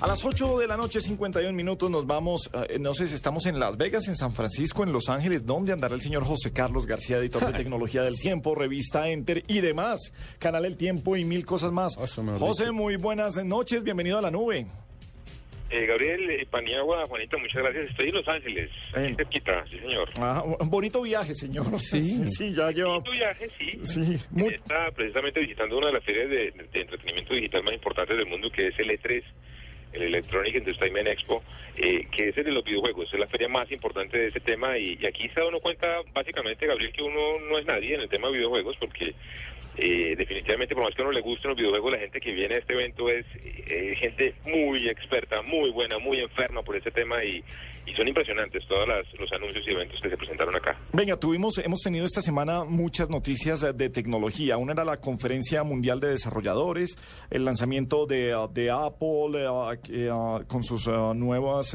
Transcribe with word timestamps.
A 0.00 0.06
las 0.06 0.24
8 0.24 0.58
de 0.58 0.66
la 0.66 0.78
noche, 0.78 0.98
51 0.98 1.52
minutos, 1.52 1.90
nos 1.90 2.06
vamos, 2.06 2.50
eh, 2.70 2.78
no 2.78 2.94
sé 2.94 3.06
si 3.06 3.14
estamos 3.14 3.44
en 3.44 3.60
Las 3.60 3.76
Vegas, 3.76 4.08
en 4.08 4.16
San 4.16 4.32
Francisco, 4.32 4.82
en 4.82 4.94
Los 4.94 5.10
Ángeles, 5.10 5.44
¿dónde 5.44 5.74
andará 5.74 5.94
el 5.94 6.00
señor 6.00 6.24
José 6.24 6.54
Carlos 6.54 6.86
García, 6.86 7.18
editor 7.18 7.44
de 7.44 7.52
Tecnología 7.58 8.00
del 8.00 8.18
Tiempo, 8.18 8.54
revista 8.54 9.10
Enter 9.10 9.44
y 9.46 9.60
demás, 9.60 10.00
Canal 10.38 10.64
El 10.64 10.78
Tiempo 10.78 11.18
y 11.18 11.24
mil 11.24 11.44
cosas 11.44 11.70
más? 11.70 11.96
José, 11.96 12.72
muy 12.72 12.96
buenas 12.96 13.44
noches, 13.44 13.82
bienvenido 13.82 14.16
a 14.16 14.22
la 14.22 14.30
nube. 14.30 14.66
Eh, 15.68 15.84
Gabriel 15.84 16.30
eh, 16.30 16.46
Paniagua, 16.50 17.06
Juanita, 17.06 17.36
muchas 17.36 17.62
gracias. 17.62 17.90
Estoy 17.90 18.08
en 18.08 18.14
Los 18.14 18.26
Ángeles, 18.26 18.70
aquí 18.94 19.14
cerquita, 19.16 19.64
sí, 19.70 19.78
señor. 19.80 20.08
Ah, 20.18 20.42
bonito 20.64 21.02
viaje, 21.02 21.34
señor. 21.34 21.66
Sí, 21.78 22.26
sí, 22.26 22.54
ya 22.54 22.70
lleva. 22.70 22.94
Bonito 22.94 23.10
viaje, 23.10 23.50
sí. 23.58 23.80
Sí, 23.82 24.16
muy... 24.30 24.54
Está 24.54 24.90
precisamente 24.92 25.40
visitando 25.40 25.76
una 25.76 25.88
de 25.88 25.92
las 25.92 26.04
ferias 26.04 26.30
de, 26.30 26.50
de, 26.72 26.80
entretenimiento 26.80 27.34
digital 27.34 27.62
más 27.64 27.74
importantes 27.74 28.16
del 28.16 28.26
mundo, 28.26 28.50
que 28.50 28.68
es 28.68 28.78
el 28.78 28.88
E3 28.88 29.22
el 29.92 30.02
Electronic 30.02 30.54
Entertainment 30.54 31.08
Expo, 31.08 31.42
eh, 31.76 32.06
que 32.10 32.28
es 32.28 32.38
el 32.38 32.44
de 32.44 32.52
los 32.52 32.64
videojuegos, 32.64 33.12
es 33.12 33.18
la 33.18 33.26
feria 33.26 33.48
más 33.48 33.70
importante 33.72 34.18
de 34.18 34.28
ese 34.28 34.40
tema 34.40 34.78
y, 34.78 34.98
y, 35.00 35.06
aquí 35.06 35.28
se 35.28 35.40
da 35.40 35.48
uno 35.48 35.60
cuenta 35.60 36.02
básicamente, 36.12 36.66
Gabriel, 36.66 36.92
que 36.92 37.02
uno 37.02 37.38
no 37.48 37.58
es 37.58 37.66
nadie 37.66 37.94
en 37.94 38.02
el 38.02 38.08
tema 38.08 38.28
de 38.28 38.34
videojuegos 38.34 38.76
porque 38.78 39.14
eh, 39.76 39.99
definitivamente 40.50 40.74
por 40.74 40.84
más 40.84 40.94
que 40.94 41.02
a 41.02 41.04
uno 41.04 41.12
le 41.12 41.20
gusten 41.20 41.48
los 41.50 41.56
videojuegos, 41.56 41.92
la 41.92 41.98
gente 41.98 42.20
que 42.20 42.32
viene 42.32 42.54
a 42.54 42.58
este 42.58 42.72
evento 42.72 43.08
es 43.08 43.26
eh, 43.34 43.94
gente 43.96 44.34
muy 44.44 44.88
experta, 44.88 45.42
muy 45.42 45.70
buena, 45.70 45.98
muy 45.98 46.20
enferma 46.20 46.62
por 46.62 46.76
ese 46.76 46.90
tema 46.90 47.22
y, 47.24 47.42
y 47.86 47.94
son 47.94 48.08
impresionantes 48.08 48.66
todos 48.66 48.88
los 49.18 49.32
anuncios 49.32 49.66
y 49.66 49.70
eventos 49.70 50.00
que 50.00 50.10
se 50.10 50.16
presentaron 50.16 50.54
acá. 50.56 50.78
Venga, 50.92 51.16
tuvimos, 51.16 51.58
hemos 51.58 51.80
tenido 51.80 52.04
esta 52.04 52.22
semana 52.22 52.64
muchas 52.64 53.08
noticias 53.08 53.60
de 53.60 53.90
tecnología. 53.90 54.56
Una 54.56 54.72
era 54.72 54.84
la 54.84 54.98
conferencia 54.98 55.62
mundial 55.62 56.00
de 56.00 56.08
desarrolladores, 56.08 56.96
el 57.30 57.44
lanzamiento 57.44 58.06
de, 58.06 58.34
de 58.52 58.70
Apple 58.70 59.44
eh, 59.88 60.10
con 60.46 60.62
sus 60.62 60.88
nuevas 60.88 61.74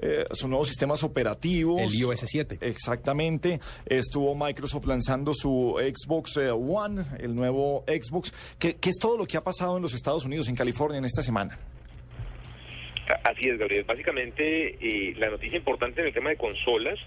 eh, 0.00 0.24
sus 0.32 0.48
nuevos 0.48 0.68
sistemas 0.68 1.02
operativos. 1.02 1.80
El 1.80 1.94
iOS 1.94 2.20
7. 2.26 2.58
Exactamente. 2.60 3.60
Estuvo 3.86 4.34
Microsoft 4.34 4.86
lanzando 4.86 5.32
su 5.34 5.76
Xbox 5.78 6.36
eh, 6.36 6.50
One, 6.50 7.02
el 7.18 7.34
nuevo 7.34 7.84
Xbox. 7.86 8.32
¿Qué, 8.58 8.76
es 8.80 8.98
todo 8.98 9.16
lo 9.18 9.26
que 9.26 9.36
ha 9.36 9.44
pasado 9.44 9.76
en 9.76 9.82
los 9.82 9.94
Estados 9.94 10.24
Unidos, 10.24 10.48
en 10.48 10.54
California, 10.54 10.98
en 10.98 11.04
esta 11.04 11.22
semana? 11.22 11.58
Así 13.24 13.48
es, 13.48 13.58
Gabriel. 13.58 13.84
Básicamente, 13.84 14.76
eh, 14.80 15.14
la 15.16 15.30
noticia 15.30 15.56
importante 15.56 16.02
en 16.02 16.08
el 16.08 16.12
tema 16.12 16.30
de 16.30 16.36
consolas 16.36 16.98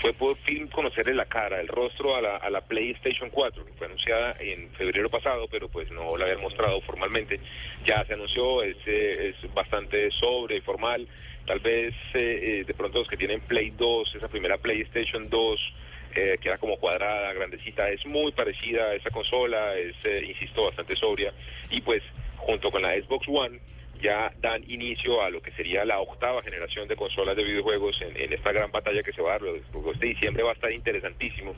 fue 0.00 0.12
por 0.12 0.36
fin 0.38 0.68
conocerle 0.68 1.14
la 1.14 1.26
cara, 1.26 1.60
el 1.60 1.66
rostro 1.66 2.14
a 2.14 2.22
la, 2.22 2.36
a 2.36 2.48
la 2.48 2.60
PlayStation 2.60 3.28
4, 3.28 3.64
que 3.64 3.72
fue 3.72 3.86
anunciada 3.88 4.36
en 4.38 4.70
febrero 4.74 5.10
pasado, 5.10 5.48
pero 5.50 5.68
pues 5.68 5.90
no 5.90 6.16
la 6.16 6.26
habían 6.26 6.40
mostrado 6.40 6.80
formalmente. 6.82 7.40
Ya 7.84 8.04
se 8.04 8.14
anunció, 8.14 8.62
es, 8.62 8.76
es 8.86 9.34
bastante 9.52 10.10
sobre, 10.12 10.60
formal. 10.60 11.08
Tal 11.48 11.60
vez 11.60 11.94
eh, 12.12 12.60
eh, 12.60 12.64
de 12.66 12.74
pronto 12.74 12.98
los 12.98 13.08
que 13.08 13.16
tienen 13.16 13.40
Play 13.40 13.70
2, 13.70 14.16
esa 14.16 14.28
primera 14.28 14.58
PlayStation 14.58 15.30
2, 15.30 15.74
eh, 16.14 16.36
que 16.38 16.48
era 16.48 16.58
como 16.58 16.76
cuadrada, 16.76 17.32
grandecita, 17.32 17.88
es 17.88 18.04
muy 18.04 18.32
parecida 18.32 18.88
a 18.88 18.94
esa 18.94 19.08
consola, 19.08 19.74
es, 19.78 19.96
insisto, 20.28 20.66
bastante 20.66 20.94
sobria. 20.94 21.32
Y 21.70 21.80
pues 21.80 22.02
junto 22.36 22.70
con 22.70 22.82
la 22.82 22.92
Xbox 23.00 23.26
One 23.28 23.60
ya 23.98 24.30
dan 24.42 24.62
inicio 24.70 25.22
a 25.22 25.30
lo 25.30 25.40
que 25.40 25.50
sería 25.52 25.86
la 25.86 26.00
octava 26.00 26.42
generación 26.42 26.86
de 26.86 26.96
consolas 26.96 27.34
de 27.34 27.44
videojuegos 27.44 27.98
en, 28.02 28.30
esta 28.30 28.52
gran 28.52 28.70
batalla 28.70 29.02
que 29.02 29.14
se 29.14 29.22
va 29.22 29.36
a 29.36 29.38
dar. 29.38 29.48
Este 29.94 30.06
diciembre 30.06 30.42
va 30.42 30.50
a 30.50 30.54
estar 30.54 30.70
interesantísimo, 30.70 31.54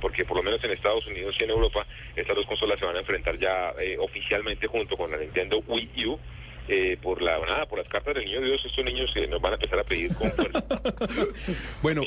porque 0.00 0.24
por 0.24 0.36
lo 0.36 0.44
menos 0.44 0.62
en 0.62 0.70
Estados 0.70 1.04
Unidos 1.08 1.34
y 1.40 1.42
en 1.42 1.50
Europa 1.50 1.84
estas 2.14 2.36
dos 2.36 2.46
consolas 2.46 2.78
se 2.78 2.86
van 2.86 2.94
a 2.94 3.00
enfrentar 3.00 3.36
ya 3.40 3.74
oficialmente 3.98 4.68
junto 4.68 4.96
con 4.96 5.10
la 5.10 5.16
Nintendo 5.16 5.58
Wii 5.66 6.06
U 6.06 6.20
eh, 6.68 6.96
por 7.02 7.20
la 7.20 7.40
nada, 7.40 7.66
por 7.66 7.78
las 7.78 7.88
cartas 7.88 8.14
del 8.14 8.24
niño 8.24 8.40
Dios, 8.40 8.64
estos 8.64 8.84
niños 8.84 9.10
que 9.12 9.26
nos 9.26 9.40
van 9.40 9.52
a 9.52 9.54
empezar 9.56 9.80
a 9.80 9.84
pedir 9.84 10.14
con 10.14 10.30
fuerza. 10.30 10.62
bueno, 11.82 12.02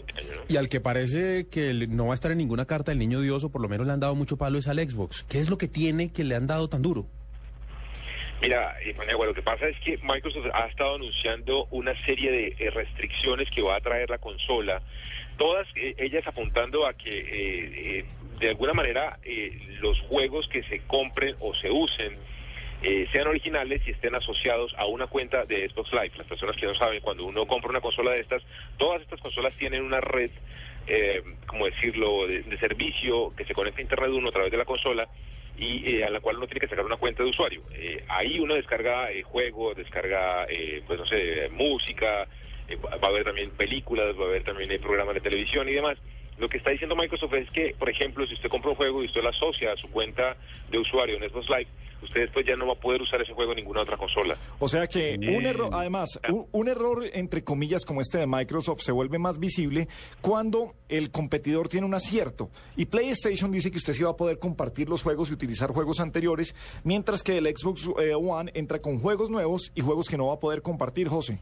y 0.48 0.56
al 0.56 0.70
que 0.70 0.80
parece 0.80 1.48
que 1.50 1.74
no 1.90 2.08
va 2.08 2.14
a 2.14 2.16
estar 2.16 2.32
en 2.32 2.38
ninguna 2.38 2.66
carta 2.66 2.92
del 2.92 3.00
niño 3.00 3.20
Dios, 3.20 3.44
o 3.44 3.52
por 3.52 3.62
lo 3.62 3.68
menos 3.68 3.86
le 3.86 3.92
han 3.92 4.00
dado 4.00 4.16
mucho 4.16 4.38
palo, 4.38 4.58
es 4.58 4.70
al 4.70 4.80
Xbox. 4.80 5.26
¿Qué 5.28 5.40
es 5.40 5.50
lo 5.50 5.58
que 5.58 5.68
tiene 5.68 6.14
que 6.14 6.24
le 6.24 6.36
han 6.36 6.48
dado 6.48 6.70
tan 6.70 6.82
duro? 6.82 7.06
Mira, 8.42 8.76
eh, 8.82 8.96
lo 8.96 9.34
que 9.34 9.42
pasa 9.42 9.68
es 9.68 9.78
que 9.80 9.98
Microsoft 9.98 10.48
ha 10.54 10.68
estado 10.68 10.96
anunciando 10.96 11.68
una 11.72 11.94
serie 12.06 12.32
de 12.32 12.56
eh, 12.58 12.70
restricciones 12.70 13.50
que 13.50 13.62
va 13.62 13.76
a 13.76 13.82
traer 13.82 14.10
la 14.10 14.20
consola, 14.20 14.82
todas 15.38 15.68
ellas 15.76 16.26
apuntando 16.28 16.88
a 16.88 16.94
que 16.94 18.06
de 18.40 18.50
alguna 18.50 18.74
manera 18.74 19.20
los 19.82 20.00
juegos 20.02 20.48
que 20.48 20.64
se 20.64 20.80
compren 20.88 21.36
o 21.42 21.54
se 21.56 21.70
usen 21.70 22.18
eh, 22.82 23.08
sean 23.12 23.28
originales 23.28 23.82
y 23.88 23.92
estén 23.92 24.16
asociados 24.16 24.74
a 24.78 24.86
una 24.86 25.08
cuenta 25.08 25.46
de 25.46 25.68
Xbox 25.70 25.92
Live. 25.94 26.12
Las 26.18 26.28
personas 26.28 26.56
que 26.56 26.66
no 26.66 26.76
saben, 26.76 27.02
cuando 27.02 27.26
uno 27.26 27.46
compra 27.48 27.70
una 27.70 27.82
consola 27.82 28.12
de 28.12 28.20
estas, 28.20 28.44
todas 28.78 29.02
estas 29.02 29.20
consolas 29.20 29.54
tienen 29.54 29.84
una 29.84 30.02
red, 30.02 30.30
eh, 30.88 31.24
decirlo, 31.64 32.28
de, 32.28 32.44
servicio 32.60 33.34
que 33.36 33.46
se 33.46 33.54
conecta 33.54 33.80
a 33.80 33.84
Internet 33.84 34.12
uno 34.14 34.30
a 34.30 34.32
través 34.32 34.52
de 34.52 34.58
la 34.58 34.66
consola 34.66 35.08
y 35.58 35.96
eh, 35.96 36.06
a 36.06 36.10
la 36.10 36.20
cual 36.20 36.38
uno 36.38 36.48
tiene 36.48 36.60
que 36.60 36.68
sacar 36.68 36.86
una 36.86 36.98
cuenta 36.98 37.24
de 37.24 37.30
usuario. 37.30 37.64
ahí 38.08 38.40
uno 38.40 38.56
descarga 38.56 39.10
juegos, 39.24 39.78
descarga, 39.78 40.48
pues 40.86 41.00
no 41.00 41.06
sé, 41.06 41.50
música, 41.52 42.28
va 42.84 43.08
a 43.08 43.08
haber 43.08 43.24
también 43.24 43.52
películas, 43.52 44.16
va 44.20 44.26
a 44.26 44.28
haber 44.28 44.44
también 44.44 44.70
programas 44.82 45.16
de 45.16 45.22
televisión 45.22 45.68
y 45.70 45.74
demás. 45.74 45.98
Lo 46.38 46.50
que 46.50 46.58
está 46.58 46.72
diciendo 46.72 46.96
Microsoft 46.96 47.34
es 47.34 47.50
que, 47.52 47.76
por 47.80 47.90
ejemplo, 47.90 48.28
si 48.28 48.34
usted 48.34 48.50
compra 48.50 48.72
un 48.72 48.76
juego 48.76 49.02
y 49.02 49.06
usted 49.06 49.24
lo 49.24 49.30
asocia 49.30 49.72
a 49.72 49.78
su 49.78 49.90
cuenta 49.90 50.36
de 50.70 50.80
usuario 50.80 51.16
en 51.16 51.30
Xbox 51.30 51.50
Live, 51.50 51.68
usted 52.02 52.22
después 52.22 52.46
ya 52.46 52.56
no 52.56 52.68
va 52.68 52.74
a 52.74 52.80
poder 52.80 53.02
usar 53.02 53.22
ese 53.22 53.34
juego 53.34 53.52
en 53.52 53.58
ninguna 53.58 53.82
otra 53.82 53.98
consola. 53.98 54.38
O 54.60 54.68
sea 54.68 54.88
que 54.88 55.18
un 55.18 55.46
error, 55.46 55.70
además, 55.72 56.20
un, 56.52 56.68
error 56.68 57.04
entre 57.14 57.44
comillas 57.44 57.86
como 57.86 58.02
este 58.02 58.18
de 58.18 58.28
Microsoft 58.28 58.82
se 58.82 58.92
vuelve 58.92 59.20
más 59.20 59.40
visible 59.40 59.88
cuando 60.22 60.74
el 60.90 61.12
competidor 61.12 61.68
tiene 61.70 61.86
un 61.86 61.94
acierto. 61.94 62.50
Y 62.76 62.86
PlayStation 62.86 63.52
dice 63.52 63.72
que 63.72 63.78
usted 63.78 63.94
sí 63.94 64.04
va 64.04 64.12
a 64.12 64.18
poder 64.18 64.40
compartir 64.40 64.90
los 64.90 65.04
juegos 65.04 65.30
y 65.30 65.34
utilizar 65.34 65.72
juegos 65.72 66.00
anteriores, 66.00 66.56
mientras 66.84 67.24
que 67.24 67.38
el 67.38 67.46
Xbox 67.46 67.90
eh, 68.00 68.14
One 68.14 68.52
entra 68.54 68.80
con 68.80 69.00
juegos 69.00 69.30
nuevos 69.30 69.72
y 69.76 69.82
juegos 69.82 70.08
que 70.08 70.18
no 70.18 70.28
va 70.28 70.36
a 70.36 70.40
poder 70.40 70.62
compartir, 70.62 71.08
José. 71.08 71.40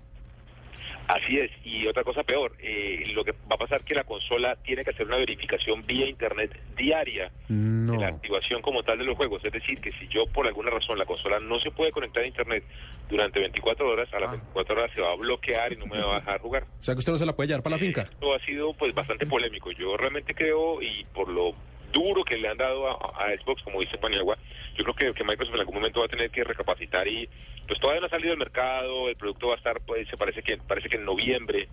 Así 1.07 1.37
es, 1.37 1.51
y 1.65 1.85
otra 1.85 2.03
cosa 2.03 2.23
peor, 2.23 2.53
eh, 2.59 3.11
lo 3.13 3.23
que 3.23 3.31
va 3.31 3.55
a 3.55 3.57
pasar 3.57 3.79
es 3.79 3.85
que 3.85 3.93
la 3.93 4.05
consola 4.05 4.55
tiene 4.63 4.83
que 4.83 4.91
hacer 4.91 5.05
una 5.05 5.17
verificación 5.17 5.85
vía 5.85 6.07
Internet 6.07 6.57
diaria 6.77 7.31
de 7.49 7.97
la 7.97 8.07
activación 8.07 8.61
como 8.61 8.83
tal 8.83 8.97
de 8.97 9.03
los 9.03 9.17
juegos. 9.17 9.43
Es 9.43 9.51
decir, 9.51 9.79
que 9.81 9.91
si 9.93 10.07
yo 10.07 10.25
por 10.27 10.47
alguna 10.47 10.71
razón 10.71 10.97
la 10.97 11.05
consola 11.05 11.39
no 11.39 11.59
se 11.59 11.71
puede 11.71 11.91
conectar 11.91 12.23
a 12.23 12.27
Internet 12.27 12.63
durante 13.09 13.39
24 13.39 13.87
horas, 13.87 14.13
a 14.13 14.19
las 14.19 14.31
24 14.31 14.75
ah. 14.75 14.79
horas 14.79 14.91
se 14.95 15.01
va 15.01 15.11
a 15.11 15.15
bloquear 15.15 15.73
y 15.73 15.75
no 15.75 15.85
me 15.87 16.01
va 16.01 16.15
a 16.15 16.19
dejar 16.19 16.39
jugar. 16.39 16.63
O 16.79 16.83
sea 16.83 16.95
que 16.95 16.99
usted 16.99 17.11
no 17.11 17.17
se 17.17 17.25
la 17.25 17.35
puede 17.35 17.47
llevar 17.47 17.63
para 17.63 17.75
la 17.75 17.81
finca. 17.81 18.03
Esto 18.03 18.33
ha 18.33 18.39
sido 18.39 18.73
pues 18.73 18.93
bastante 18.95 19.25
polémico. 19.25 19.71
Yo 19.71 19.97
realmente 19.97 20.33
creo, 20.33 20.81
y 20.81 21.05
por 21.13 21.27
lo 21.27 21.53
duro 21.93 22.25
que 22.25 22.37
le 22.37 22.49
han 22.49 22.57
dado 22.57 22.89
a, 22.89 23.27
Xbox, 23.37 23.63
como 23.63 23.79
dice 23.79 23.97
Paniagua, 23.97 24.37
yo 24.75 24.83
creo 24.83 25.13
que, 25.13 25.23
Microsoft 25.23 25.53
en 25.53 25.61
algún 25.61 25.75
momento 25.75 26.01
va 26.01 26.07
a 26.07 26.09
tener 26.09 26.29
que 26.29 26.43
recapacitar 26.43 27.07
y 27.07 27.29
pues 27.67 27.79
todavía 27.79 28.01
no 28.01 28.07
ha 28.07 28.09
salido 28.09 28.33
al 28.33 28.39
mercado, 28.39 29.07
el 29.07 29.15
producto 29.15 29.47
va 29.47 29.53
a 29.53 29.57
estar, 29.57 29.79
pues 29.85 30.07
se 30.09 30.17
parece 30.17 30.41
que 30.41 30.57
parece 30.57 30.89
que 30.89 30.97
en 30.97 31.05
noviembre 31.05 31.69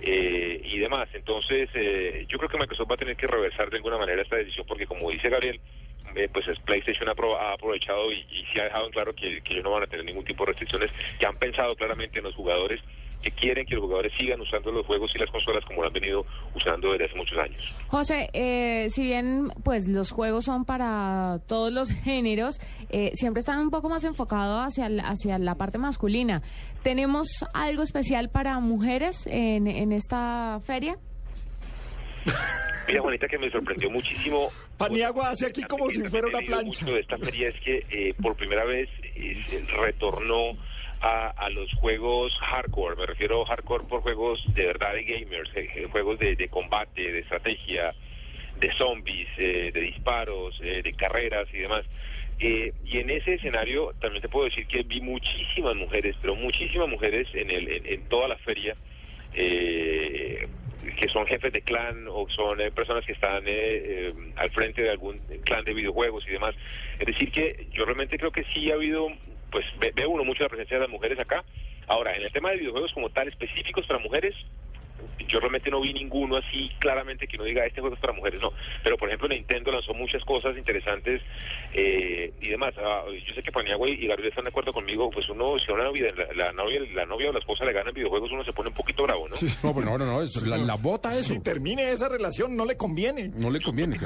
eh, 0.00 0.62
y 0.64 0.78
demás. 0.78 1.08
Entonces, 1.12 1.68
eh, 1.74 2.24
yo 2.28 2.38
creo 2.38 2.48
que 2.48 2.56
Microsoft 2.56 2.90
va 2.90 2.94
a 2.94 2.98
tener 2.98 3.16
que 3.16 3.26
reversar 3.26 3.68
de 3.68 3.76
alguna 3.76 3.98
manera 3.98 4.22
esta 4.22 4.36
decisión 4.36 4.66
porque 4.66 4.86
como 4.86 5.10
dice 5.10 5.28
Gabriel, 5.28 5.60
eh, 6.14 6.28
pues 6.32 6.46
PlayStation 6.60 7.08
ha, 7.08 7.52
aprovechado 7.52 8.10
y, 8.10 8.24
sí 8.52 8.58
ha 8.58 8.64
dejado 8.64 8.86
en 8.86 8.92
claro 8.92 9.14
que, 9.14 9.42
que 9.42 9.52
ellos 9.52 9.64
no 9.64 9.72
van 9.72 9.82
a 9.82 9.86
tener 9.86 10.06
ningún 10.06 10.24
tipo 10.24 10.44
de 10.44 10.52
restricciones, 10.52 10.90
que 11.18 11.26
han 11.26 11.36
pensado 11.36 11.76
claramente 11.76 12.18
en 12.18 12.24
los 12.24 12.34
jugadores 12.34 12.80
que 13.22 13.30
quieren 13.30 13.66
que 13.66 13.74
los 13.74 13.84
jugadores 13.84 14.12
sigan 14.18 14.40
usando 14.40 14.70
los 14.70 14.86
juegos 14.86 15.12
y 15.14 15.18
las 15.18 15.30
consolas 15.30 15.64
como 15.64 15.82
lo 15.82 15.88
han 15.88 15.92
venido 15.92 16.24
usando 16.54 16.92
desde 16.92 17.06
hace 17.06 17.16
muchos 17.16 17.38
años. 17.38 17.74
José, 17.88 18.30
eh, 18.32 18.86
si 18.90 19.04
bien 19.04 19.48
pues 19.64 19.88
los 19.88 20.10
juegos 20.10 20.44
son 20.44 20.64
para 20.64 21.40
todos 21.46 21.72
los 21.72 21.90
géneros, 22.04 22.60
eh, 22.90 23.10
siempre 23.14 23.40
están 23.40 23.60
un 23.60 23.70
poco 23.70 23.88
más 23.88 24.04
enfocados 24.04 24.66
hacia, 24.66 24.86
hacia 25.04 25.38
la 25.38 25.54
parte 25.54 25.78
masculina. 25.78 26.42
¿Tenemos 26.82 27.28
algo 27.54 27.82
especial 27.82 28.28
para 28.30 28.58
mujeres 28.60 29.26
en, 29.26 29.66
en 29.66 29.92
esta 29.92 30.60
feria? 30.64 30.96
Mira, 32.88 33.00
Juanita, 33.00 33.26
que 33.26 33.38
me 33.38 33.50
sorprendió 33.50 33.90
muchísimo. 33.90 34.50
Paniagua 34.76 35.30
hace 35.30 35.46
aquí 35.46 35.62
como 35.64 35.90
si 35.90 36.02
fuera 36.02 36.28
una 36.28 36.38
plancha. 36.40 36.86
de 36.86 37.00
esta 37.00 37.18
feria 37.18 37.48
es 37.48 37.60
que 37.60 37.84
eh, 37.90 38.14
por 38.22 38.36
primera 38.36 38.64
vez 38.64 38.88
retornó 39.76 40.56
a, 41.06 41.50
los 41.50 41.72
juegos 41.74 42.36
hardcore. 42.40 42.96
Me 42.96 43.06
refiero 43.06 43.42
a 43.42 43.46
hardcore 43.46 43.84
por 43.84 44.02
juegos 44.02 44.42
de 44.54 44.66
verdad 44.66 44.94
de 44.94 45.04
gamers, 45.04 45.50
eh, 45.54 45.68
eh, 45.74 45.86
juegos 45.90 46.18
de, 46.18 46.48
combate, 46.48 47.12
de 47.12 47.20
estrategia, 47.20 47.94
de 48.58 48.72
zombies, 48.74 49.28
eh, 49.38 49.70
de 49.72 49.80
disparos, 49.80 50.58
de 50.60 50.92
carreras 50.94 51.46
y 51.52 51.58
demás. 51.58 51.84
y 52.38 52.98
en 52.98 53.10
ese 53.10 53.34
escenario 53.34 53.94
también 54.00 54.22
te 54.22 54.28
puedo 54.28 54.46
decir 54.46 54.66
que 54.66 54.82
vi 54.82 55.00
muchísimas 55.00 55.74
mujeres, 55.76 56.16
pero 56.20 56.34
muchísimas 56.34 56.88
mujeres 56.88 57.28
en, 57.34 57.50
el, 57.50 57.86
en, 57.86 58.08
toda 58.08 58.28
la 58.28 58.36
feria. 58.38 58.76
que 59.32 61.08
son 61.12 61.26
jefes 61.26 61.52
de 61.52 61.62
clan 61.62 62.06
o 62.08 62.28
son 62.30 62.58
personas 62.74 63.04
que 63.04 63.12
están 63.12 63.44
al 64.36 64.50
frente 64.50 64.82
de 64.82 64.90
algún 64.90 65.18
clan 65.44 65.64
de 65.64 65.74
videojuegos 65.74 66.26
y 66.26 66.30
demás. 66.32 66.54
Es 66.98 67.06
decir, 67.06 67.30
que 67.30 67.66
yo 67.72 67.84
realmente 67.84 68.18
creo 68.18 68.32
que 68.32 68.44
sí 68.54 68.70
ha 68.70 68.74
habido 68.74 69.08
pues 69.50 69.64
ve, 69.78 70.06
uno 70.06 70.24
mucho 70.24 70.42
la 70.42 70.48
presencia 70.48 70.76
de 70.76 70.82
las 70.82 70.90
mujeres 70.90 71.18
acá. 71.18 71.44
Ahora, 71.86 72.16
en 72.16 72.22
el 72.22 72.32
tema 72.32 72.50
de 72.50 72.56
videojuegos 72.56 72.92
como 72.92 73.10
tal, 73.10 73.28
específicos 73.28 73.86
para 73.86 74.00
mujeres, 74.00 74.34
yo 75.28 75.40
realmente 75.40 75.70
no 75.70 75.80
vi 75.80 75.92
ninguno 75.92 76.36
así 76.36 76.70
claramente 76.78 77.26
que 77.26 77.36
no 77.36 77.44
diga 77.44 77.64
este 77.66 77.80
juego 77.80 77.94
es 77.94 78.00
para 78.00 78.12
mujeres, 78.12 78.40
no. 78.40 78.52
Pero 78.82 78.96
por 78.96 79.08
ejemplo 79.08 79.28
Nintendo 79.28 79.72
lanzó 79.72 79.94
muchas 79.94 80.24
cosas 80.24 80.56
interesantes 80.56 81.22
eh, 81.72 82.32
y 82.40 82.48
demás. 82.48 82.74
Ah, 82.78 83.04
yo 83.26 83.34
sé 83.34 83.42
que 83.42 83.52
Paniagua 83.52 83.88
y 83.88 84.06
Gabriel 84.06 84.28
están 84.28 84.44
de 84.44 84.50
acuerdo 84.50 84.72
conmigo, 84.72 85.10
pues 85.10 85.28
uno, 85.28 85.58
si 85.58 85.70
a 85.70 85.74
una 85.74 85.84
novia, 85.84 86.12
la, 86.34 86.52
novia, 86.52 86.80
la 86.94 87.06
novia 87.06 87.30
o 87.30 87.32
la 87.32 87.38
esposa 87.38 87.64
le 87.64 87.72
ganan 87.72 87.94
videojuegos, 87.94 88.30
uno 88.30 88.44
se 88.44 88.52
pone 88.52 88.68
un 88.68 88.74
poquito 88.74 89.02
bravo, 89.02 89.28
¿no? 89.28 89.36
no, 89.62 89.74
pues 89.74 89.86
no, 89.86 89.98
no, 89.98 90.06
no, 90.06 90.22
la, 90.46 90.58
la, 90.58 90.74
bota 90.76 91.16
eso. 91.18 91.34
Si 91.34 91.40
termine 91.40 91.90
esa 91.90 92.08
relación, 92.08 92.56
no 92.56 92.64
le 92.64 92.76
conviene. 92.76 93.28
No 93.34 93.50
le 93.50 93.60
conviene. 93.60 93.96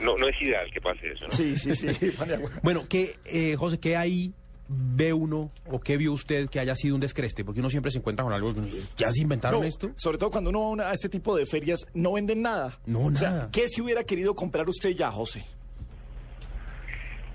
no, 0.00 0.16
no 0.16 0.28
es 0.28 0.40
ideal 0.40 0.70
que 0.72 0.80
pase 0.80 1.12
eso, 1.12 1.26
¿no? 1.26 1.34
Sí, 1.34 1.56
sí, 1.56 1.74
sí. 1.74 2.12
bueno, 2.62 2.82
¿qué, 2.88 3.10
eh, 3.26 3.56
José, 3.56 3.78
qué 3.78 3.96
hay 3.96 4.32
ve 4.68 5.12
uno 5.12 5.50
o 5.66 5.80
qué 5.80 5.96
vio 5.96 6.12
usted 6.12 6.48
que 6.48 6.60
haya 6.60 6.74
sido 6.74 6.94
un 6.94 7.00
descreste? 7.00 7.44
Porque 7.44 7.60
uno 7.60 7.70
siempre 7.70 7.90
se 7.90 7.98
encuentra 7.98 8.24
con 8.24 8.32
algo. 8.32 8.54
¿Ya 8.96 9.10
se 9.10 9.22
inventaron 9.22 9.64
esto? 9.64 9.90
Sobre 9.96 10.18
todo 10.18 10.30
cuando 10.30 10.50
uno 10.50 10.76
va 10.76 10.90
a 10.90 10.94
este 10.94 11.08
tipo 11.08 11.36
de 11.36 11.46
ferias, 11.46 11.86
no 11.94 12.12
venden 12.12 12.42
nada. 12.42 12.78
No, 12.86 13.10
nada. 13.10 13.48
¿Qué 13.52 13.68
si 13.68 13.80
hubiera 13.80 14.04
querido 14.04 14.34
comprar 14.34 14.68
usted 14.68 14.90
ya, 14.90 15.10
José? 15.10 15.44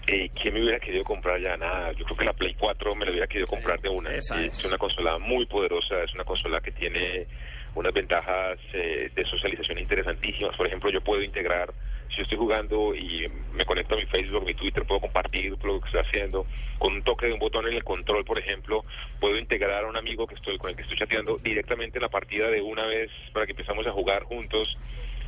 Eh, 0.08 0.30
¿Quién 0.34 0.56
me 0.56 0.62
hubiera 0.62 0.80
querido 0.80 1.04
comprar 1.04 1.40
ya? 1.40 1.56
Nada. 1.56 1.92
Yo 1.92 2.04
creo 2.06 2.18
que 2.18 2.26
la 2.26 2.34
Play 2.34 2.56
4 2.56 2.96
me 2.96 3.06
la 3.06 3.12
hubiera 3.12 3.28
querido 3.28 3.46
comprar 3.48 3.80
de 3.80 3.90
una. 3.90 4.12
es. 4.12 4.66
una 4.66 4.78
consola 4.78 5.20
muy 5.20 5.46
poderosa, 5.46 6.04
es 6.04 6.14
una 6.16 6.24
consola 6.24 6.60
que 6.62 6.72
tiene 6.72 7.28
unas 7.76 7.94
ventajas 7.94 8.58
eh, 8.74 9.12
de 9.14 9.26
socialización 9.26 9.78
interesantísimas. 9.78 10.56
Por 10.58 10.66
ejemplo, 10.66 10.90
yo 10.90 11.02
puedo 11.02 11.22
integrar 11.22 11.72
si 12.10 12.18
yo 12.18 12.24
estoy 12.24 12.38
jugando 12.38 12.96
y 12.96 13.28
me 13.54 13.66
conecto 13.66 13.96
a 13.96 13.98
mi 13.98 14.06
Facebook, 14.06 14.46
mi 14.46 14.54
Twitter, 14.54 14.86
puedo 14.86 15.02
compartir 15.02 15.56
lo 15.64 15.80
que 15.80 15.88
estoy 15.88 16.02
haciendo. 16.02 16.46
Con 16.78 16.94
un 16.94 17.04
toque 17.04 17.28
de 17.28 17.34
un 17.34 17.40
botón 17.40 17.68
en 17.68 17.74
el 17.74 17.84
control, 17.84 18.26
por 18.26 18.40
ejemplo, 18.40 18.86
puedo 19.20 19.38
integrar 19.38 19.84
a 19.84 19.88
un 19.88 19.98
amigo 19.98 20.28
que 20.28 20.36
estoy 20.36 20.58
con 20.58 20.70
el 20.70 20.76
que 20.76 20.84
estoy 20.84 20.98
chateando 20.98 21.38
directamente 21.38 21.98
en 21.98 22.04
la 22.04 22.10
partida 22.10 22.50
de 22.50 22.62
una 22.62 22.86
vez 22.86 23.12
para 23.34 23.46
que 23.46 23.52
empezamos 23.52 23.86
a 23.88 23.92
jugar 23.92 24.24
juntos 24.24 24.78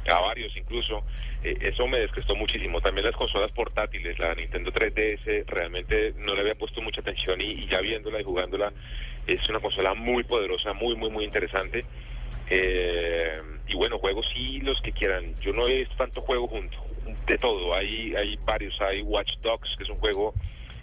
a 0.10 0.20
varios 0.20 0.56
incluso, 0.58 1.04
eh, 1.44 1.58
eso 1.62 1.88
me 1.88 2.00
descrestó 2.00 2.36
muchísimo. 2.36 2.82
También 2.82 3.06
las 3.06 3.16
consolas 3.16 3.52
portátiles, 3.52 4.18
la 4.18 4.34
Nintendo 4.34 4.72
3DS, 4.72 5.46
realmente 5.46 6.14
no 6.18 6.34
le 6.34 6.42
había 6.42 6.56
puesto 6.56 6.82
mucha 6.82 7.02
atención 7.02 7.40
y, 7.42 7.46
y 7.46 7.68
ya 7.68 7.82
viéndola 7.82 8.20
y 8.20 8.24
jugándola, 8.24 8.74
es 9.28 9.48
una 9.50 9.60
consola 9.60 9.94
muy 9.94 10.24
poderosa, 10.24 10.74
muy, 10.74 10.96
muy, 10.96 11.10
muy 11.10 11.24
interesante. 11.24 11.86
Eh, 12.54 13.42
y 13.70 13.76
bueno, 13.76 13.98
juegos 13.98 14.30
sí 14.34 14.60
los 14.60 14.82
que 14.82 14.92
quieran. 14.92 15.40
Yo 15.40 15.54
no 15.54 15.68
he 15.68 15.80
visto 15.80 15.96
tanto 15.96 16.22
juego 16.22 16.50
junto, 16.50 16.78
de 17.26 17.38
todo. 17.38 17.74
Hay, 17.74 18.14
hay 18.14 18.38
varios, 18.44 18.80
hay 18.82 19.02
Watch 19.02 19.38
Dogs, 19.42 19.74
que 19.78 19.84
es 19.84 19.90
un 19.90 20.00
juego 20.00 20.34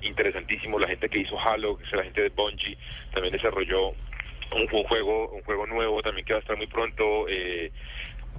interesantísimo. 0.01 0.79
La 0.79 0.89
gente 0.89 1.11
que 1.11 1.19
hizo 1.19 1.39
Halo, 1.39 1.77
que 1.77 1.85
es 1.85 1.93
la 1.93 2.05
gente 2.05 2.23
de 2.23 2.31
Bungie, 2.31 2.79
también 3.13 3.33
desarrolló 3.33 3.91
un, 4.51 4.67
juego 4.67 5.29
un 5.29 5.43
juego 5.43 5.67
nuevo 5.67 6.01
también 6.01 6.25
que 6.25 6.33
va 6.33 6.39
a 6.39 6.41
estar 6.41 6.57
muy 6.57 6.69
pronto. 6.69 7.29
Eh, 7.29 7.71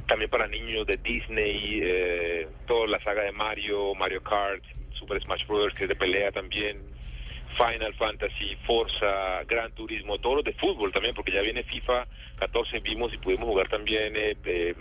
también 0.08 0.32
para 0.32 0.48
niños 0.48 0.88
de 0.88 0.98
Disney, 0.98 1.82
eh, 1.84 2.48
toda 2.66 2.88
la 2.88 3.00
saga 3.02 3.22
de 3.22 3.32
Mario, 3.32 3.94
Mario 3.94 4.24
Kart, 4.24 4.64
Super 4.94 5.22
Smash 5.22 5.46
Bros. 5.46 5.72
que 5.76 5.84
es 5.84 5.90
de 5.90 5.96
pelea 5.96 6.32
también. 6.32 6.82
Final 7.58 7.94
Fantasy, 7.96 8.56
Forza, 8.66 9.44
Gran 9.48 9.72
Turismo, 9.74 10.18
todos 10.18 10.38
los 10.38 10.46
de 10.46 10.54
fútbol 10.54 10.92
también, 10.92 11.14
porque 11.16 11.32
ya 11.32 11.42
viene 11.42 11.64
FIFA 11.64 12.08
14, 12.38 12.80
vimos 12.80 13.14
y 13.14 13.18
pudimos 13.18 13.48
jugar 13.48 13.68
también 13.68 14.16
eh, 14.16 14.36
eh, 14.46 14.76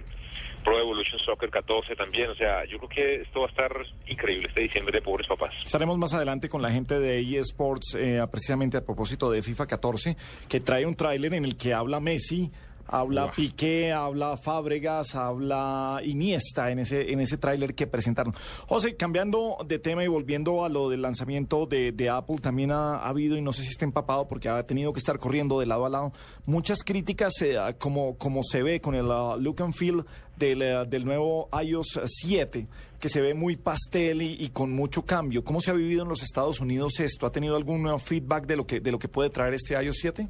Pro 0.65 0.79
Evolution 0.79 1.19
Soccer 1.21 1.51
14 1.51 1.97
también, 1.97 2.31
o 2.31 2.35
sea, 2.35 2.65
yo 2.67 2.79
creo 2.79 2.89
que 2.89 3.23
esto 3.23 3.41
va 3.41 3.47
a 3.47 3.49
estar 3.51 3.73
increíble 4.07 4.49
este 4.49 4.63
diciembre 4.63 4.93
de 4.93 5.03
Pobres 5.03 5.27
Papás. 5.27 5.55
Estaremos 5.65 5.97
más 5.99 6.13
adelante 6.13 6.49
con 6.49 6.63
la 6.63 6.71
gente 6.71 6.99
de 6.99 7.21
eSports, 7.21 7.97
eh, 7.99 8.21
precisamente 8.31 8.77
a 8.77 8.85
propósito 8.85 9.31
de 9.31 9.43
FIFA 9.43 9.67
14, 9.67 10.17
que 10.49 10.61
trae 10.61 10.85
un 10.85 10.95
tráiler 10.95 11.35
en 11.35 11.45
el 11.45 11.57
que 11.57 11.73
habla 11.73 12.01
Messi, 12.01 12.51
Habla 12.91 13.31
Piqué, 13.31 13.93
habla 13.93 14.39
Fábregas, 14.39 15.15
habla 15.15 16.01
Iniesta 16.03 16.71
en 16.71 16.79
ese, 16.79 17.13
en 17.13 17.21
ese 17.21 17.37
tráiler 17.37 17.75
que 17.75 17.87
presentaron. 17.87 18.35
José, 18.67 18.97
cambiando 18.97 19.59
de 19.67 19.79
tema 19.79 20.05
y 20.05 20.09
volviendo 20.09 20.65
a 20.65 20.71
lo 20.71 20.89
del 20.89 21.03
lanzamiento 21.03 21.67
de, 21.67 22.11
Apple, 22.11 22.39
también 22.39 22.73
ha, 22.73 22.97
habido, 22.97 23.37
y 23.37 23.43
no 23.43 23.53
sé 23.53 23.63
si 23.63 23.69
está 23.69 23.85
empapado 23.85 24.27
porque 24.27 24.49
ha 24.49 24.63
tenido 24.63 24.95
que 24.95 25.01
estar 25.01 25.19
corriendo 25.19 25.61
de 25.61 25.67
lado 25.67 25.85
a 25.85 25.91
lado, 25.91 26.13
muchas 26.47 26.83
críticas 26.83 27.35
eh, 27.43 27.59
como, 27.79 28.17
como 28.17 28.43
se 28.43 28.63
ve 28.63 28.81
con 28.81 28.95
el 28.95 29.07
uh, 29.07 29.37
look 29.39 29.63
and 29.63 29.75
feel 29.75 30.05
del, 30.37 30.63
uh, 30.63 30.89
del, 30.89 31.05
nuevo 31.05 31.51
iOS 31.63 32.01
7, 32.07 32.67
que 32.99 33.09
se 33.11 33.21
ve 33.21 33.35
muy 33.35 33.57
pastel 33.57 34.23
y, 34.23 34.37
y, 34.41 34.49
con 34.49 34.73
mucho 34.73 35.05
cambio. 35.05 35.45
¿Cómo 35.45 35.61
se 35.61 35.71
ha 35.71 35.75
vivido 35.75 36.05
en 36.05 36.09
los 36.09 36.23
Estados 36.23 36.61
Unidos 36.61 37.01
esto? 37.01 37.27
¿Ha 37.27 37.33
tenido 37.33 37.55
algún 37.55 37.87
uh, 37.87 37.99
feedback 37.99 38.47
de 38.47 38.57
lo 38.57 38.67
que, 38.67 38.81
de 38.81 38.93
lo 38.93 38.99
que 38.99 39.09
puede 39.09 39.29
traer 39.29 39.53
este 39.53 39.75
iOS 39.75 39.97
7? 40.01 40.29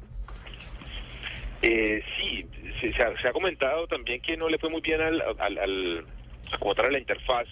Eh, 1.61 2.01
sí, 2.17 2.45
se, 2.81 3.27
ha, 3.27 3.33
comentado 3.33 3.87
también 3.87 4.21
que 4.21 4.37
no 4.37 4.47
le 4.47 4.57
fue 4.57 4.69
muy 4.69 4.81
bien 4.81 5.01
al, 5.01 5.21
al, 5.39 5.57
al 5.57 6.05
a 6.51 6.89
la 6.89 6.99
interfaz 6.99 7.47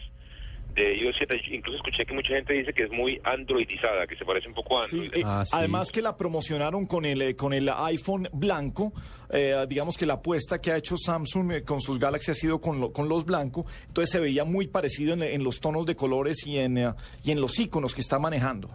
de 0.77 0.95
iOS 0.95 1.15
7. 1.17 1.41
Incluso 1.51 1.77
escuché 1.77 2.05
que 2.05 2.13
mucha 2.13 2.29
gente 2.29 2.53
dice 2.53 2.71
que 2.71 2.83
es 2.83 2.91
muy 2.91 3.19
androidizada, 3.23 4.07
que 4.07 4.15
se 4.15 4.23
parece 4.23 4.47
un 4.47 4.53
poco 4.53 4.79
a 4.79 4.83
Android. 4.83 5.11
Eh, 5.13 5.23
ah, 5.25 5.43
además 5.51 5.91
que 5.91 6.01
la 6.01 6.15
promocionaron 6.15 6.85
con 6.85 7.03
el 7.03 7.21
eh, 7.21 7.35
con 7.35 7.53
el 7.53 7.69
iPhone 7.69 8.29
blanco. 8.31 8.93
Eh, 9.29 9.65
digamos 9.67 9.97
que 9.97 10.05
la 10.05 10.13
apuesta 10.13 10.61
que 10.61 10.71
ha 10.71 10.77
hecho 10.77 10.95
Samsung 10.95 11.63
con 11.65 11.81
sus 11.81 11.99
Galaxy 11.99 12.31
ha 12.31 12.35
sido 12.35 12.61
con, 12.61 12.91
con 12.91 13.09
los 13.09 13.25
blancos. 13.25 13.65
Entonces 13.87 14.11
se 14.11 14.19
veía 14.19 14.45
muy 14.45 14.67
parecido 14.67 15.13
en, 15.13 15.23
en 15.23 15.43
los 15.43 15.59
tonos 15.59 15.85
de 15.85 15.95
colores 15.95 16.45
y 16.45 16.59
en, 16.59 16.93
y 17.23 17.31
en 17.31 17.41
los 17.41 17.59
iconos 17.59 17.93
que 17.93 18.01
está 18.01 18.19
manejando. 18.19 18.69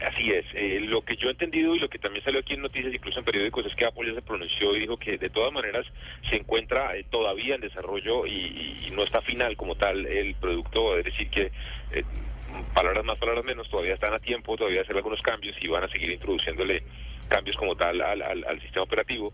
Así 0.00 0.30
es. 0.32 0.46
Eh, 0.54 0.80
lo 0.80 1.02
que 1.02 1.16
yo 1.16 1.28
he 1.28 1.32
entendido 1.32 1.74
y 1.74 1.78
lo 1.78 1.90
que 1.90 1.98
también 1.98 2.24
salió 2.24 2.40
aquí 2.40 2.54
en 2.54 2.62
noticias, 2.62 2.92
incluso 2.92 3.18
en 3.18 3.24
periódicos, 3.24 3.66
es 3.66 3.74
que 3.74 3.84
Apple 3.84 4.08
ya 4.08 4.14
se 4.14 4.22
pronunció 4.22 4.74
y 4.74 4.80
dijo 4.80 4.96
que 4.96 5.18
de 5.18 5.28
todas 5.28 5.52
maneras 5.52 5.86
se 6.28 6.36
encuentra 6.36 6.96
eh, 6.96 7.04
todavía 7.10 7.54
en 7.54 7.60
desarrollo 7.60 8.26
y, 8.26 8.90
no 8.92 9.04
está 9.04 9.20
final 9.22 9.56
como 9.56 9.76
tal 9.76 10.06
el 10.06 10.34
producto. 10.34 10.96
Es 10.98 11.04
decir, 11.04 11.28
que 11.30 11.52
eh, 11.92 12.04
palabras 12.74 13.04
más, 13.04 13.18
palabras 13.18 13.44
menos, 13.44 13.68
todavía 13.68 13.94
están 13.94 14.14
a 14.14 14.18
tiempo, 14.18 14.56
todavía 14.56 14.82
hacer 14.82 14.96
algunos 14.96 15.20
cambios 15.22 15.54
y 15.60 15.68
van 15.68 15.84
a 15.84 15.88
seguir 15.88 16.10
introduciéndole 16.10 16.82
cambios 17.28 17.56
como 17.56 17.76
tal 17.76 18.00
al, 18.00 18.22
al, 18.22 18.60
sistema 18.60 18.82
operativo. 18.82 19.32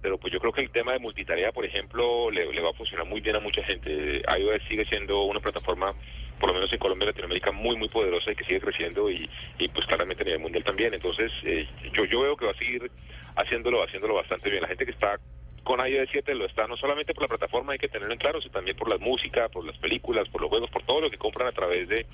Pero 0.00 0.18
pues 0.18 0.32
yo 0.32 0.40
creo 0.40 0.52
que 0.52 0.62
el 0.62 0.70
tema 0.70 0.92
de 0.92 0.98
multitarea, 0.98 1.52
por 1.52 1.64
ejemplo, 1.64 2.30
le, 2.30 2.60
va 2.60 2.70
a 2.70 2.74
funcionar 2.74 3.06
muy 3.06 3.20
bien 3.20 3.36
a 3.36 3.40
mucha 3.40 3.62
gente. 3.62 4.22
iOS 4.38 4.62
sigue 4.68 4.84
siendo 4.86 5.24
una 5.24 5.40
plataforma 5.40 5.94
por 6.38 6.48
lo 6.48 6.54
menos 6.54 6.72
en 6.72 6.78
Colombia 6.80 7.04
y 7.04 7.08
Latinoamérica, 7.08 7.52
muy, 7.52 7.76
muy 7.76 7.88
poderosa 7.88 8.32
y 8.32 8.34
que 8.34 8.42
sigue 8.42 8.60
creciendo 8.60 9.08
y, 9.08 9.30
y 9.58 9.68
pues 9.68 9.86
claramente 9.86 10.24
a 10.24 10.26
nivel 10.26 10.40
mundial 10.40 10.64
también. 10.64 10.92
Entonces, 10.92 11.30
eh, 11.44 11.68
yo, 11.92 12.04
yo 12.04 12.22
veo 12.22 12.36
que 12.36 12.46
va 12.46 12.50
a 12.50 12.58
seguir 12.58 12.90
haciéndolo, 13.36 13.80
haciéndolo 13.80 14.14
bastante 14.14 14.50
bien. 14.50 14.62
La 14.62 14.68
gente 14.68 14.84
que 14.84 14.90
está 14.90 15.20
con 15.62 15.78
iOS 15.86 16.08
7 16.10 16.34
lo 16.34 16.46
está 16.46 16.66
no 16.66 16.76
solamente 16.76 17.14
por 17.14 17.22
la 17.22 17.28
plataforma, 17.28 17.72
hay 17.74 17.78
que 17.78 17.88
tenerlo 17.88 18.12
en 18.12 18.18
claro, 18.18 18.40
sino 18.40 18.52
también 18.52 18.76
por 18.76 18.88
la 18.88 18.98
música, 18.98 19.48
por 19.48 19.64
las 19.64 19.78
películas, 19.78 20.28
por 20.28 20.40
los 20.40 20.50
juegos, 20.50 20.70
por 20.70 20.82
todo 20.82 21.02
lo 21.02 21.10
que 21.10 21.18
compran 21.18 21.46
a 21.46 21.52
través 21.52 21.88
de 21.88 22.06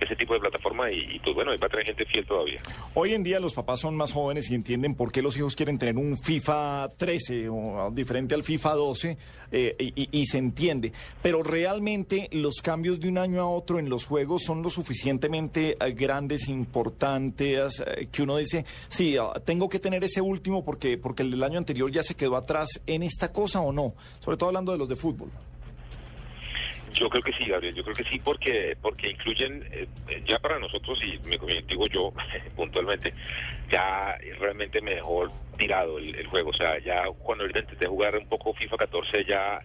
ese 0.00 0.16
tipo 0.16 0.34
de 0.34 0.40
plataforma 0.40 0.90
y, 0.90 1.18
pues 1.20 1.34
bueno, 1.34 1.52
va 1.58 1.66
a 1.66 1.70
tener 1.70 1.86
gente 1.86 2.04
fiel 2.04 2.26
todavía. 2.26 2.60
Hoy 2.94 3.14
en 3.14 3.22
día 3.22 3.40
los 3.40 3.54
papás 3.54 3.80
son 3.80 3.96
más 3.96 4.12
jóvenes 4.12 4.50
y 4.50 4.54
entienden 4.54 4.94
por 4.94 5.10
qué 5.10 5.22
los 5.22 5.36
hijos 5.36 5.56
quieren 5.56 5.78
tener 5.78 5.96
un 5.96 6.18
FIFA 6.18 6.88
13 6.96 7.48
o 7.48 7.90
diferente 7.92 8.34
al 8.34 8.42
FIFA 8.42 8.74
12 8.74 9.18
eh, 9.52 9.92
y, 9.94 10.26
se 10.26 10.38
entiende. 10.38 10.92
Pero 11.22 11.42
realmente 11.42 12.28
los 12.32 12.60
cambios 12.62 13.00
de 13.00 13.08
un 13.08 13.18
año 13.18 13.40
a 13.40 13.48
otro 13.48 13.78
en 13.78 13.88
los 13.88 14.04
juegos 14.04 14.42
son 14.42 14.62
lo 14.62 14.70
suficientemente 14.70 15.76
eh, 15.80 15.92
grandes, 15.92 16.48
importantes, 16.48 17.80
eh, 17.80 18.08
que 18.10 18.22
uno 18.22 18.36
dice, 18.36 18.64
sí, 18.88 19.16
ah, 19.16 19.32
tengo 19.44 19.68
que 19.68 19.78
tener 19.78 20.04
ese 20.04 20.20
último 20.20 20.64
porque, 20.64 20.98
porque 20.98 21.22
el 21.22 21.30
del 21.30 21.42
año 21.42 21.58
anterior 21.58 21.90
ya 21.90 22.02
se 22.02 22.14
quedó 22.14 22.36
atrás 22.36 22.68
en 22.86 23.02
esta 23.02 23.32
cosa 23.32 23.60
o 23.60 23.72
no, 23.72 23.94
sobre 24.20 24.36
todo 24.36 24.48
hablando 24.48 24.72
de 24.72 24.78
los 24.78 24.88
de 24.88 24.96
fútbol. 24.96 25.30
Yo 26.92 27.10
creo 27.10 27.22
que 27.22 27.32
sí, 27.32 27.44
Gabriel, 27.44 27.74
yo 27.74 27.82
creo 27.82 27.96
que 27.96 28.04
sí, 28.04 28.20
porque 28.24 28.76
porque 28.80 29.10
incluyen, 29.10 29.68
eh, 29.72 29.86
ya 30.24 30.38
para 30.38 30.58
nosotros, 30.58 30.98
y 31.02 31.18
me, 31.28 31.38
digo 31.62 31.86
yo 31.88 32.12
puntualmente, 32.56 33.12
ya 33.70 34.16
realmente 34.38 34.80
me 34.80 34.94
dejó 34.94 35.26
tirado 35.58 35.98
el, 35.98 36.26
juego. 36.26 36.50
O 36.50 36.54
sea, 36.54 36.78
ya 36.78 37.04
cuando 37.22 37.46
intenté 37.46 37.86
jugar 37.86 38.16
un 38.16 38.28
poco 38.28 38.54
FIFA 38.54 38.76
14, 38.76 39.24
ya 39.24 39.60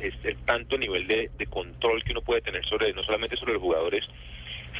es 0.00 0.14
el 0.24 0.36
tanto 0.38 0.76
nivel 0.78 1.06
de, 1.06 1.30
control 1.48 2.02
que 2.02 2.12
uno 2.12 2.22
puede 2.22 2.40
tener 2.40 2.64
sobre, 2.64 2.92
no 2.92 3.02
solamente 3.02 3.36
sobre 3.36 3.52
los 3.52 3.62
jugadores, 3.62 4.08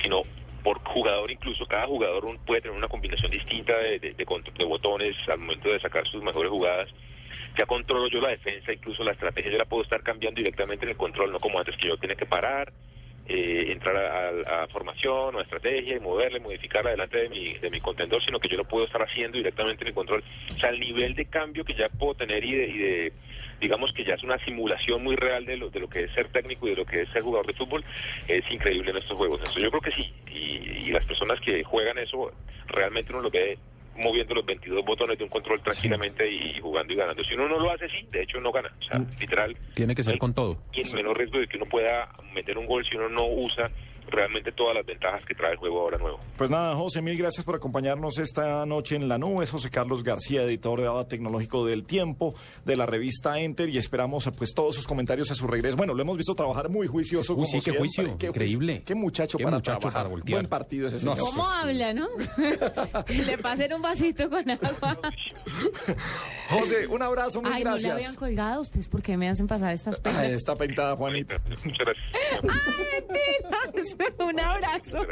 sino 0.02 0.22
por 0.64 0.78
jugador 0.84 1.30
incluso. 1.30 1.66
Cada 1.66 1.86
jugador 1.86 2.38
puede 2.46 2.62
tener 2.62 2.76
una 2.76 2.88
combinación 2.88 3.30
distinta 3.30 3.76
de, 3.78 3.98
de, 3.98 4.14
de 4.14 4.64
botones 4.64 5.16
al 5.28 5.38
momento 5.38 5.68
de 5.68 5.80
sacar 5.80 6.06
sus 6.08 6.22
mejores 6.22 6.50
jugadas 6.50 6.88
ya 7.56 7.66
controlo 7.66 8.08
yo 8.08 8.20
la 8.20 8.28
defensa, 8.28 8.72
incluso 8.72 9.04
la 9.04 9.12
estrategia 9.12 9.52
yo 9.52 9.58
la 9.58 9.64
puedo 9.64 9.82
estar 9.82 10.02
cambiando 10.02 10.38
directamente 10.38 10.84
en 10.84 10.90
el 10.90 10.96
control, 10.96 11.32
no 11.32 11.40
como 11.40 11.58
antes 11.58 11.76
que 11.76 11.88
yo 11.88 11.96
tenía 11.96 12.16
que 12.16 12.26
parar, 12.26 12.72
eh, 13.26 13.70
entrar 13.70 13.96
a, 13.96 14.66
formación 14.68 15.36
o 15.36 15.38
a 15.38 15.42
estrategia 15.42 15.96
y 15.96 16.00
moverle, 16.00 16.40
modificar 16.40 16.86
adelante 16.86 17.18
de 17.18 17.28
mi, 17.28 17.54
de 17.54 17.70
mi 17.70 17.80
contendor, 17.80 18.22
sino 18.24 18.40
que 18.40 18.48
yo 18.48 18.56
lo 18.56 18.64
puedo 18.64 18.84
estar 18.84 19.00
haciendo 19.00 19.38
directamente 19.38 19.84
en 19.84 19.88
el 19.88 19.94
control. 19.94 20.24
O 20.54 20.58
sea, 20.58 20.70
el 20.70 20.80
nivel 20.80 21.14
de 21.14 21.26
cambio 21.26 21.64
que 21.64 21.74
ya 21.74 21.88
puedo 21.88 22.14
tener 22.14 22.44
y 22.44 22.52
de, 22.52 22.66
y 22.66 22.78
de 22.78 23.12
digamos 23.60 23.92
que 23.92 24.04
ya 24.04 24.14
es 24.14 24.24
una 24.24 24.44
simulación 24.44 25.04
muy 25.04 25.14
real 25.14 25.46
de 25.46 25.56
lo, 25.56 25.70
de 25.70 25.78
lo 25.78 25.88
que 25.88 26.02
es 26.02 26.12
ser 26.12 26.28
técnico 26.28 26.66
y 26.66 26.70
de 26.70 26.76
lo 26.76 26.84
que 26.84 27.02
es 27.02 27.08
ser 27.10 27.22
jugador 27.22 27.46
de 27.46 27.54
fútbol, 27.54 27.84
es 28.26 28.44
increíble 28.50 28.90
en 28.90 28.96
estos 28.96 29.16
juegos. 29.16 29.38
Entonces 29.38 29.62
yo 29.62 29.70
creo 29.70 29.82
que 29.82 29.92
sí, 29.92 30.12
y, 30.28 30.88
y 30.88 30.90
las 30.90 31.04
personas 31.04 31.38
que 31.40 31.62
juegan 31.62 31.98
eso, 31.98 32.32
realmente 32.66 33.12
uno 33.12 33.22
lo 33.22 33.30
ve 33.30 33.56
moviendo 33.96 34.34
los 34.34 34.44
22 34.46 34.84
botones 34.84 35.18
de 35.18 35.24
un 35.24 35.30
control 35.30 35.62
tranquilamente 35.62 36.30
y 36.30 36.58
jugando 36.60 36.92
y 36.92 36.96
ganando. 36.96 37.22
Si 37.24 37.34
uno 37.34 37.48
no 37.48 37.58
lo 37.58 37.70
hace 37.70 37.84
así, 37.86 38.06
de 38.10 38.22
hecho 38.22 38.40
no 38.40 38.50
gana. 38.52 38.72
O 38.80 38.82
sea, 38.82 38.98
Mm. 38.98 39.06
literal. 39.20 39.56
Tiene 39.74 39.94
que 39.94 40.02
ser 40.02 40.18
con 40.18 40.32
todo. 40.34 40.58
Y 40.72 40.80
el 40.82 40.92
menor 40.94 41.18
riesgo 41.18 41.38
de 41.38 41.46
que 41.48 41.56
uno 41.56 41.66
pueda 41.66 42.08
meter 42.34 42.56
un 42.58 42.66
gol 42.66 42.84
si 42.84 42.96
uno 42.96 43.08
no 43.08 43.26
usa 43.26 43.70
realmente 44.08 44.52
todas 44.52 44.74
las 44.74 44.84
ventajas 44.84 45.22
que 45.26 45.34
trae 45.34 45.52
el 45.52 45.56
juego 45.58 45.80
ahora 45.80 45.98
nuevo. 45.98 46.20
Pues 46.36 46.50
nada, 46.50 46.74
José, 46.74 47.00
mil 47.02 47.16
gracias 47.16 47.44
por 47.44 47.54
acompañarnos 47.54 48.18
esta 48.18 48.64
noche 48.66 48.96
en 48.96 49.08
la 49.08 49.18
nube. 49.18 49.44
Es 49.44 49.50
José 49.50 49.70
Carlos 49.70 50.02
García, 50.02 50.42
editor 50.42 50.78
de 50.80 50.84
Daba 50.86 51.06
Tecnológico 51.08 51.64
del 51.66 51.84
Tiempo, 51.84 52.34
de 52.64 52.76
la 52.76 52.86
revista 52.86 53.38
Enter, 53.40 53.68
y 53.68 53.78
esperamos 53.78 54.28
pues 54.36 54.52
todos 54.54 54.74
sus 54.74 54.86
comentarios 54.86 55.30
a 55.30 55.34
su 55.34 55.46
regreso. 55.46 55.76
Bueno, 55.76 55.94
lo 55.94 56.02
hemos 56.02 56.16
visto 56.16 56.34
trabajar 56.34 56.68
muy 56.68 56.86
juicioso. 56.86 57.34
Uy, 57.34 57.46
sí, 57.46 57.54
qué 57.56 57.60
siempre. 57.62 57.80
juicio, 57.80 58.16
increíble. 58.28 58.82
Qué 58.84 58.94
muchacho 58.94 59.38
Qué 59.38 59.44
para 59.44 59.56
muchacho 59.56 59.78
trabajar. 59.78 60.02
para 60.02 60.08
voltear. 60.10 60.36
Buen 60.40 60.48
partido 60.48 60.88
ese 60.88 61.04
No. 61.04 61.16
¿Cómo 61.16 61.48
habla, 61.48 61.94
no? 61.94 62.08
Le 63.08 63.38
pasen 63.38 63.72
un 63.72 63.82
vasito 63.82 64.28
con 64.28 64.48
agua. 64.50 64.98
José, 66.50 66.86
un 66.86 67.02
abrazo, 67.02 67.40
mil 67.40 67.52
Ay, 67.52 67.64
no 67.64 67.70
le 67.70 67.82
gracias. 67.82 67.92
habían 67.92 68.14
colgado. 68.14 68.60
¿Ustedes 68.60 68.88
por 68.88 69.02
qué 69.02 69.16
me 69.16 69.28
hacen 69.28 69.46
pasar 69.46 69.72
estas 69.72 69.96
Ay, 69.96 70.02
penas? 70.02 70.24
está 70.32 70.54
pintada, 70.56 70.96
Juanita. 70.96 71.40
Muchas 71.64 71.78
gracias. 71.78 72.42
Mentiras. 72.42 73.91
Un 74.18 74.38
abrazo. 74.40 75.06